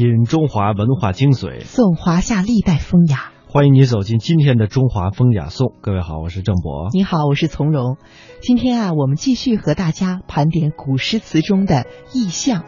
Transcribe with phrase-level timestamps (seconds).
[0.00, 3.32] 品中华文化精髓，颂华夏历代风雅。
[3.46, 5.74] 欢迎你走进今天的中华风雅颂。
[5.82, 6.88] 各位好，我是郑博。
[6.94, 7.98] 你好，我是从容。
[8.40, 11.84] 今天啊，我们继续和大家盘点古诗词中的
[12.14, 12.64] 意象。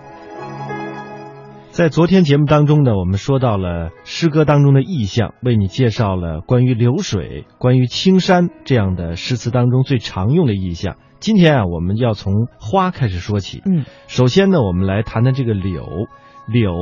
[1.71, 10.97] 在昨天节目当中呢，我们说到了诗歌当中的意象，为你介绍了关于流水、关于青山这样的诗词当中最常用的意象。
[11.19, 13.63] 今天啊，我们要从花开始说起。
[13.65, 15.87] 嗯，首先呢，我们来谈谈这个柳。
[16.49, 16.73] 柳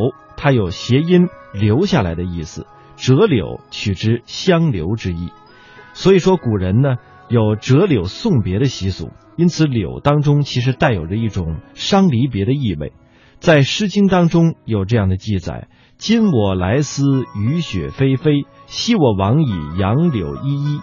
[0.42, 5.28] 它有谐音“留下来的”意思，折柳取之相留之意。
[5.92, 6.96] 所以说，古人呢
[7.28, 12.94] 有折柳送别的习俗，因此柳当中其实带有着一种伤离别的意味。
[13.38, 15.68] 在《诗经》当中有这样的记载
[15.98, 17.04] ：“今我来思，
[17.36, 20.80] 雨雪霏霏；昔我往矣，杨柳依依。”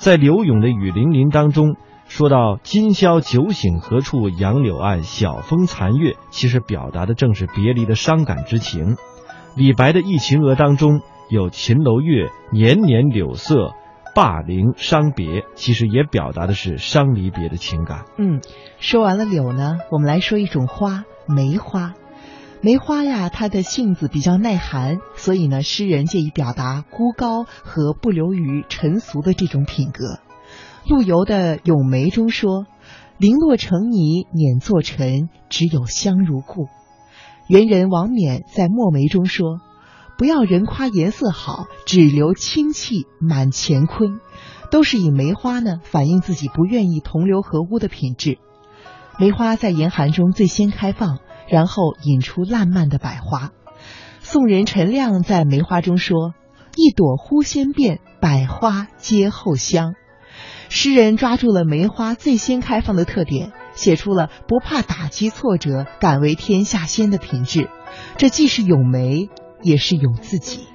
[0.00, 1.76] 在柳永的《雨霖铃》当中。
[2.06, 4.28] 说到今宵酒醒何处？
[4.28, 6.16] 杨柳岸，晓风残月。
[6.30, 8.96] 其实表达的正是别离的伤感之情。
[9.56, 13.72] 李白的《忆秦娥》当中有“秦楼月，年年柳色，
[14.14, 18.04] 灞陵伤别”，其实也表达的是伤离别的情感。
[18.16, 18.40] 嗯，
[18.78, 21.94] 说完了柳呢，我们来说一种花——梅花。
[22.60, 30.18] 梅花呀，它的性子比较耐寒，所以呢，诗人借以表达孤高和不流于尘俗的这种品格。
[30.86, 32.66] 陆游的《咏梅》中说
[33.16, 36.66] ：“零落成泥碾作尘，只有香如故。”
[37.48, 39.60] 元人王冕在《墨梅》中说
[40.18, 44.20] ：“不要人夸颜色好，只留清气满乾坤。”
[44.70, 48.38] 都是以梅花呢反映自己不愿意同流合污的品质。
[49.18, 53.52] 梅花在严寒中最先开放，然后引出烂漫的百花。
[54.20, 56.34] 宋人陈亮在《梅花》中说
[56.76, 59.94] ：“一朵忽先变，百花皆后香。”
[60.76, 67.70] 诗人抓住了梅花最先开放的特点，写出了不怕打击挫折、敢为天下先的品质。
[68.16, 69.30] 这既是咏梅，
[69.62, 70.66] 也是咏自己。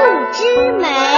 [0.00, 1.09] 不知梅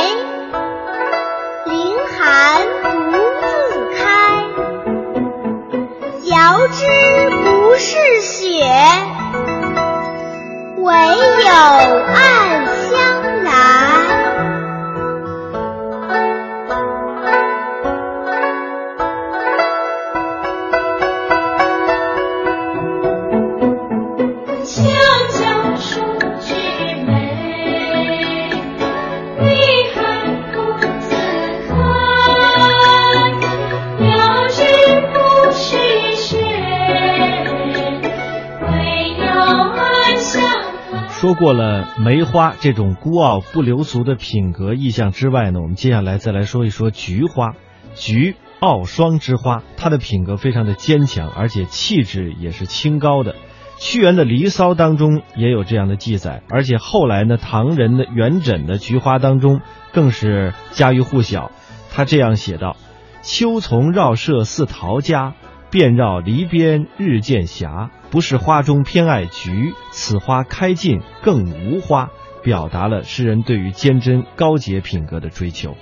[41.35, 47.55] 过了梅花这种孤傲不流俗的品格意象之外呢，我们接下来再来说一说菊花。
[47.95, 53.35] 菊，傲霜之花，它的品格非常的坚强，而且气质也是清高的。
[53.79, 59.61] 屈原的《离骚》当中也有这样的记载，而且后来呢，唐人的元稹的《菊花》当中
[59.93, 61.51] 更是家喻户晓。
[61.93, 62.77] 他这样写道
[63.23, 65.35] ：“秋丛绕舍似陶家。”
[65.73, 67.67] 遍绕篱边日渐斜，
[68.13, 72.11] 不是花中偏爱菊，此花开尽更无花，
[72.45, 75.77] 表达了诗人对于坚贞高洁品格的追求。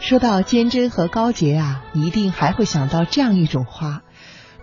[0.00, 4.02] 说到坚贞和高洁啊，一定还会想到这样一种花：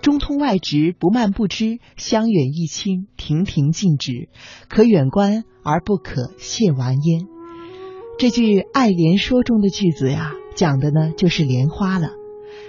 [0.02, 4.30] 中通外直，不蔓不枝，香远益清，亭亭净植，
[4.68, 7.28] 可远观而不可亵玩焉。
[8.18, 12.10] 这句《爱莲说》中的句子呀，讲的呢就是莲花了。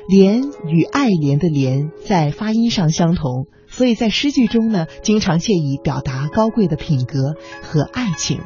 [0.08, 8.40] 莲与爱莲的莲在发音上相同，所以在诗句中呢，经常借以表达高贵的品格和爱情。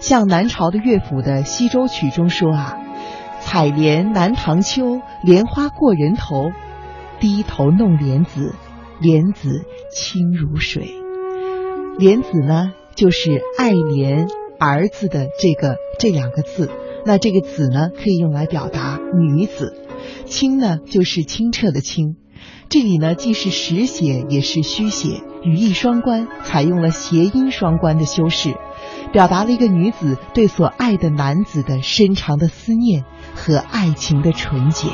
[0.00, 2.76] 像南朝的乐府的《西洲曲》中说啊
[3.40, 6.50] ：“采莲南塘秋，莲花过人头，
[7.20, 8.54] 低头弄莲子，
[8.98, 9.64] 莲子
[9.94, 10.94] 清如水。”
[11.98, 14.26] 莲子呢，就是爱莲
[14.58, 16.70] 儿子的这个这两个字。
[17.04, 19.74] 那这个子呢，可以用来表达女子。
[20.24, 22.16] 清呢，就是清澈的清。
[22.72, 28.54] 这里呢既是实写也是虚写，语义双关，采用了谐音双关的修饰，
[29.12, 33.04] 表达了一个女子对所爱的男子的深长的思念
[33.34, 34.88] 和爱情的纯洁。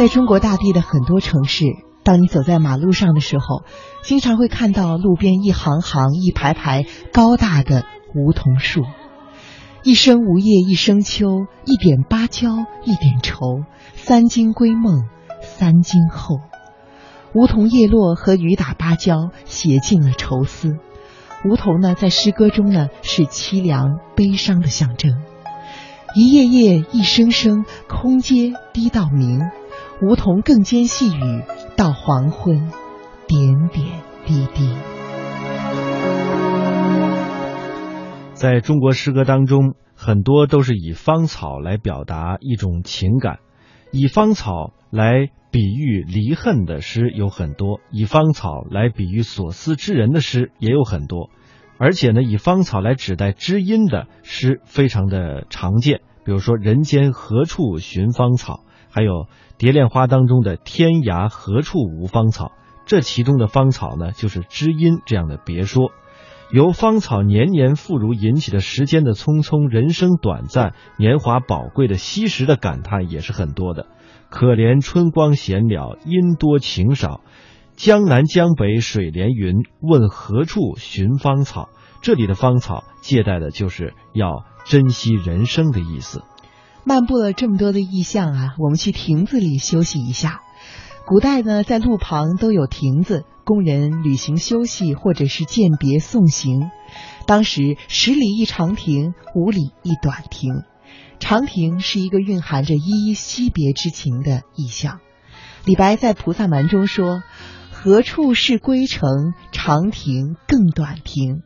[0.00, 1.66] 在中国大地的很多城市，
[2.02, 3.64] 当你走在马路上的时候，
[4.02, 8.80] 经常会看到路边一行行、一排排高大的梧桐树。
[9.82, 11.26] 一生无叶一生秋，
[11.66, 12.48] 一点芭蕉
[12.86, 13.60] 一点愁，
[13.92, 15.02] 三更归梦
[15.42, 16.38] 三更后。
[17.34, 20.78] 梧桐叶落和雨打芭蕉，写尽了愁思。
[21.44, 25.20] 梧桐呢，在诗歌中呢，是凄凉悲伤的象征。
[26.14, 29.42] 一叶叶，一声声，空阶低到明。
[30.02, 31.42] 梧桐更兼细雨，
[31.76, 32.70] 到黄昏，
[33.28, 33.86] 点点
[34.24, 34.74] 滴滴。
[38.32, 43.40] 在中国诗歌当中，很多都是以芳草来表达一种情感，
[43.92, 51.28] 以芳草来比喻离恨的诗有很多，以芳草来比喻所思之人的诗也有很多，
[51.76, 59.26] 而且呢，以芳草来指代知音的诗非常的常见，比如说“人间何处寻芳草”，还有。
[59.58, 62.52] 蝶恋花当中的“天涯何处无芳草”，
[62.86, 65.92] 这其中的芳草呢，就是知音这样的别说。
[66.50, 73.86] 由芳草年年复如引起的时间的匆匆、人生短暂、年华宝贵的惜时的感叹也是很多的。
[74.30, 77.20] 可怜春光闲了，因多情少。
[77.76, 81.68] 江南江北水连云，问何处寻芳草？
[82.00, 86.22] 这里的芳草，借代的就是要珍惜人生的意思。
[86.84, 90.40] 漫步了这么多的意象啊，我们去亭子里休息一下。
[91.06, 96.70] 古代呢，在路旁都有亭子，供人旅行休息或者是饯别送行。
[97.26, 100.62] 当时十里一长亭，五里一短亭。
[101.18, 105.00] 长亭是一个蕴含着依依惜别之情的意象。
[105.64, 107.22] 李白在《菩萨蛮》中说
[107.70, 109.34] ：“何处是归程？
[109.52, 111.42] 长亭更短亭。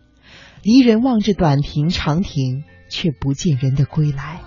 [0.63, 4.43] 离人望着短亭长亭，却不见人的归来。”